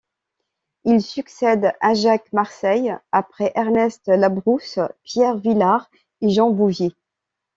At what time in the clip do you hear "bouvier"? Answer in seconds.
6.49-6.95